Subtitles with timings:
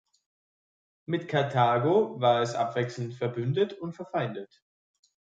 [1.05, 4.63] Mit Karthago war es abwechselnd verbündet und verfeindet.